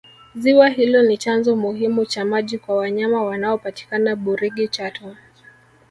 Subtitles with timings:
[0.35, 5.15] ziwa hilo ni chanzo muhimu cha maji kwa wanyama wanaopatikana burigi chato